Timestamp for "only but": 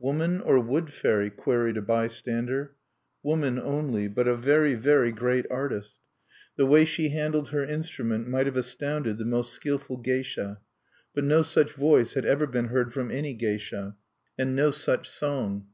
3.56-4.26